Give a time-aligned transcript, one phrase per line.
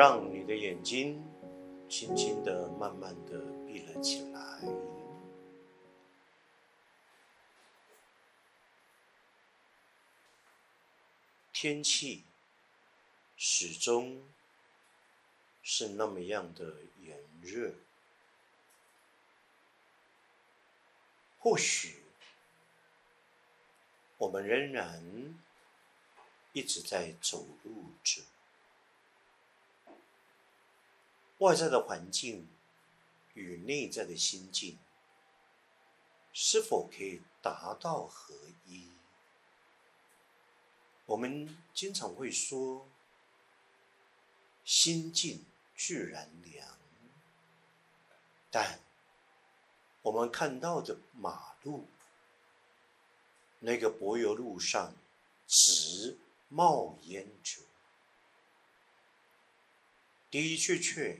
[0.00, 1.22] 让你的眼睛
[1.86, 4.62] 轻轻的、慢慢的闭了起来。
[11.52, 12.24] 天气
[13.36, 14.26] 始终
[15.62, 17.74] 是那么样的炎热，
[21.38, 22.04] 或许
[24.16, 25.38] 我们仍然
[26.54, 28.22] 一直在走路着。
[31.40, 32.46] 外在的环境
[33.32, 34.78] 与内在的心境
[36.34, 38.34] 是否可以达到合
[38.66, 38.90] 一？
[41.06, 42.86] 我们经常会说
[44.66, 46.76] “心静自然凉”，
[48.52, 48.78] 但
[50.02, 51.86] 我们看到的马路，
[53.60, 54.94] 那个柏油路上
[55.46, 56.18] 直
[56.50, 57.62] 冒烟着，
[60.30, 61.18] 的的确确。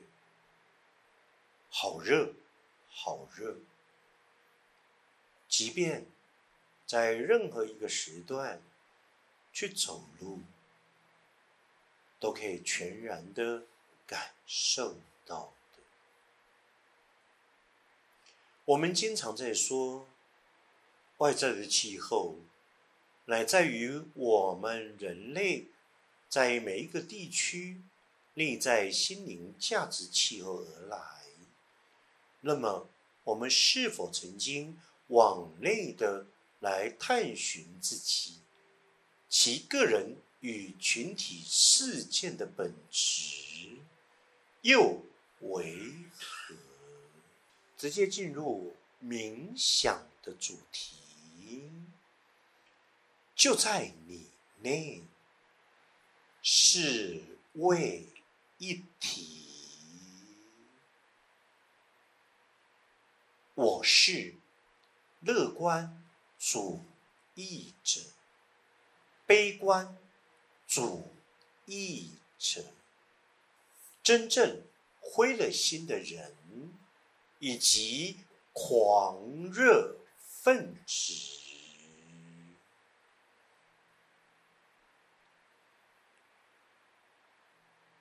[1.71, 2.35] 好热，
[2.89, 3.57] 好热。
[5.49, 6.07] 即便
[6.85, 8.61] 在任何一个时段
[9.53, 10.41] 去走路，
[12.19, 13.63] 都可以全然的
[14.07, 15.83] 感受到的。
[18.67, 20.09] 我们经常在说，
[21.19, 22.37] 外在的气候
[23.27, 25.67] 乃在于我们人类
[26.29, 27.81] 在每一个地区
[28.35, 31.20] 内在心灵价值气候而来。
[32.41, 32.89] 那么，
[33.25, 36.27] 我们是否曾经往内的
[36.61, 38.39] 来探寻自己，
[39.29, 43.77] 其个人与群体事件的本质
[44.63, 45.03] 又
[45.41, 46.55] 为何？
[47.77, 51.63] 直接进入冥想的主题，
[53.35, 54.27] 就在你
[54.61, 55.03] 内，
[56.43, 57.23] 是
[57.55, 58.07] 为
[58.59, 59.50] 一体。
[63.55, 64.37] 我是
[65.21, 66.03] 乐观
[66.39, 66.85] 主
[67.35, 68.01] 义者，
[69.27, 69.99] 悲观
[70.67, 71.09] 主
[71.67, 72.65] 义者，
[74.03, 74.63] 真正
[75.01, 76.35] 灰了心的人，
[77.39, 78.21] 以及
[78.53, 81.13] 狂热分子。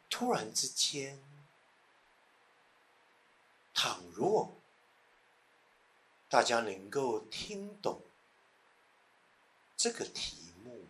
[0.10, 1.22] 突然之间，
[3.74, 4.59] 倘若。
[6.30, 8.04] 大家能够听懂
[9.76, 10.86] 这个题目，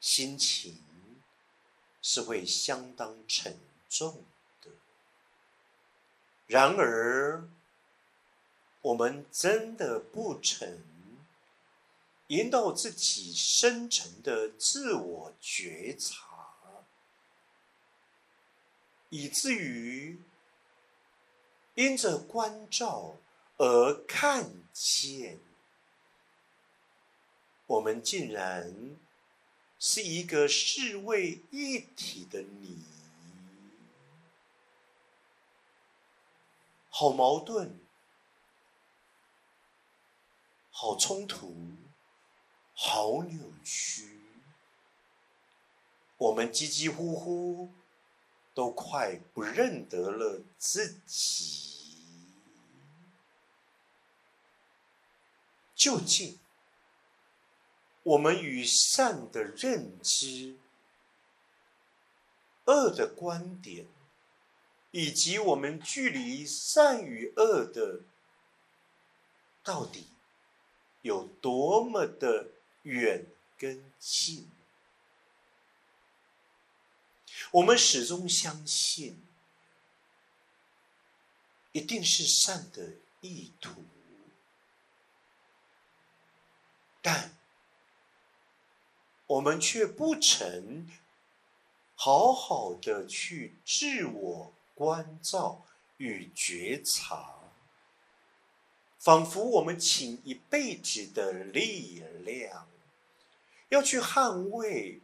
[0.00, 0.82] 心情
[2.02, 3.56] 是会相当沉
[3.88, 4.24] 重
[4.62, 4.70] 的。
[6.48, 7.48] 然而，
[8.82, 10.82] 我们真的不曾
[12.26, 16.26] 引导自己深层的自我觉察，
[19.10, 20.20] 以至于
[21.76, 23.14] 因着关照。
[23.62, 25.38] 而看见，
[27.66, 28.96] 我们竟然
[29.78, 32.82] 是一个视为一体的你，
[36.88, 37.78] 好矛盾，
[40.70, 41.54] 好冲突，
[42.72, 44.20] 好扭曲，
[46.16, 47.70] 我们叽叽呼呼，
[48.54, 51.69] 都快不认得了自己。
[55.80, 56.38] 究竟，
[58.02, 60.58] 我们与善的认知、
[62.66, 63.86] 恶的观点，
[64.90, 68.02] 以及我们距离善与恶的
[69.64, 70.08] 到底
[71.00, 72.48] 有多么的
[72.82, 73.24] 远
[73.56, 74.50] 跟近？
[77.52, 79.18] 我们始终相信，
[81.72, 83.82] 一定是善的意图。
[87.02, 87.34] 但
[89.26, 90.88] 我们却不曾
[91.94, 95.64] 好好的去自我关照
[95.98, 97.34] 与觉察，
[98.98, 102.66] 仿佛我们倾一辈子的力量，
[103.68, 105.00] 要去捍卫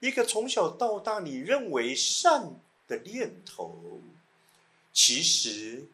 [0.00, 4.00] 一个从小到大你认为善的念头，
[4.92, 5.86] 其实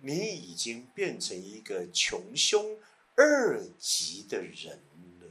[0.00, 2.78] 你已经变成一个穷凶。
[3.16, 4.82] 二级的人
[5.20, 5.28] 了，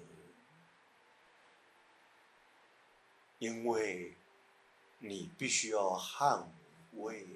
[3.38, 4.16] 因为
[4.98, 6.48] 你必须要捍
[6.94, 7.28] 卫，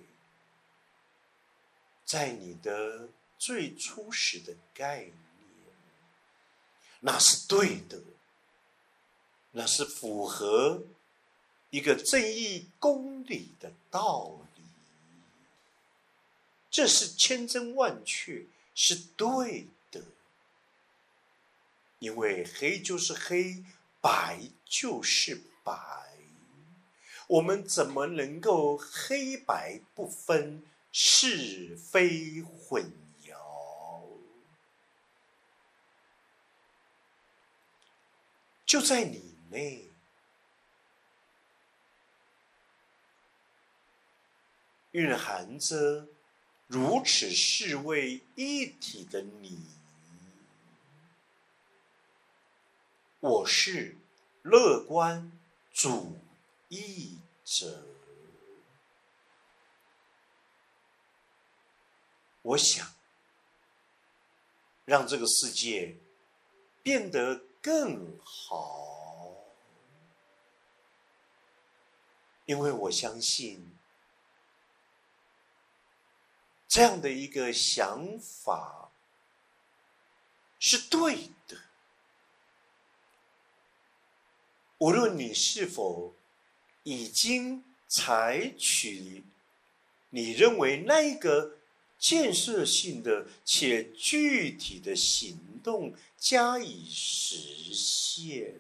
[2.04, 5.14] 在你的最初始的概念，
[7.02, 8.02] 那是对的，
[9.52, 10.82] 那是符合
[11.70, 14.64] 一个正义公理的道理，
[16.72, 19.68] 这是千真万确，是对的。
[22.00, 23.64] 因为黑就是黑，
[24.02, 25.74] 白就是白，
[27.28, 32.92] 我们怎么能够黑白不分、是非混
[33.24, 33.36] 淆？
[38.66, 39.86] 就在你内。
[44.92, 46.08] 蕴含着
[46.66, 49.79] 如此视为一体的你，
[53.22, 53.98] 我是
[54.44, 55.38] 乐观
[55.74, 56.20] 主
[56.70, 57.86] 义者。
[62.42, 62.88] 我想
[64.86, 65.98] 让这个世界
[66.82, 69.36] 变得更好，
[72.46, 73.76] 因为我相信。
[76.70, 78.92] 这样的一个想法
[80.60, 81.58] 是对的。
[84.80, 86.14] 无论你是否
[86.84, 89.24] 已经采取
[90.10, 91.58] 你认为那个
[91.98, 98.56] 建设性的且具体的行动加以实现。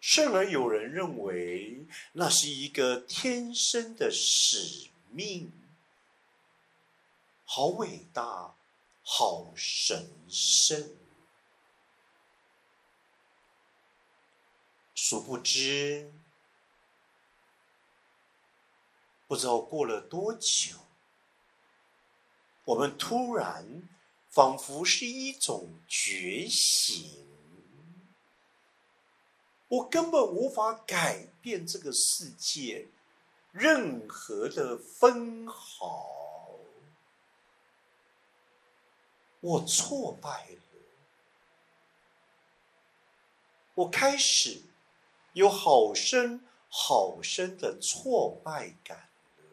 [0.00, 5.52] 甚而有人认为，那是一个天生的使命，
[7.44, 8.54] 好伟大，
[9.02, 10.90] 好神圣。
[15.02, 16.12] 殊不知，
[19.26, 20.76] 不知道过了多久，
[22.66, 23.88] 我们突然，
[24.28, 27.26] 仿佛是一种觉醒。
[29.68, 32.86] 我根本无法改变这个世界
[33.52, 36.58] 任何的分毫，
[39.40, 40.60] 我挫败了，
[43.74, 44.60] 我开始
[45.32, 49.44] 有好深好深的挫败感了，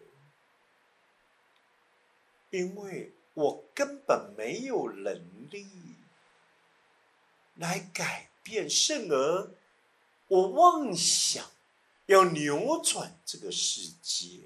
[2.50, 5.16] 因为我根本没有能
[5.52, 5.68] 力
[7.56, 9.52] 来改变，甚而。
[10.30, 11.46] 我妄想
[12.08, 14.42] 要扭转这个世界，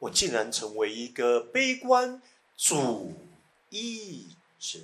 [0.00, 2.20] 我竟然成为一个悲观
[2.56, 3.14] 主
[3.68, 4.80] 义者。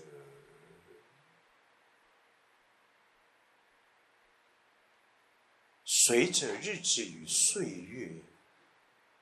[6.07, 8.23] 随着日子与岁月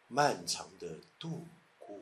[0.07, 1.47] 漫长的度
[1.79, 1.99] 过，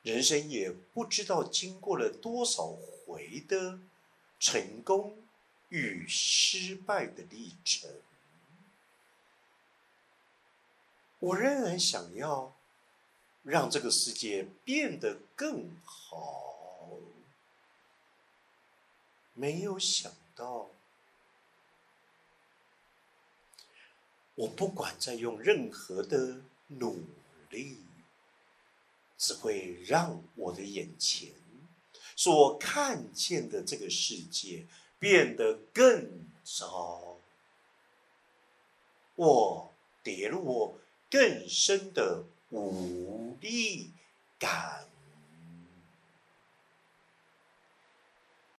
[0.00, 3.78] 人生也不知道经过了多少回的
[4.38, 5.18] 成功。
[5.68, 7.90] 与失败的历程，
[11.18, 12.56] 我仍然想要
[13.42, 16.96] 让这个世界变得更好。
[19.34, 20.70] 没有想到，
[24.40, 27.04] 我不管再用任何的努
[27.50, 27.76] 力，
[29.18, 31.28] 只会让我的眼前
[32.16, 34.66] 所看见的这个世界。
[34.98, 37.16] 变得更糟，
[39.14, 40.78] 我跌入我
[41.10, 43.92] 更深的无力
[44.38, 44.89] 感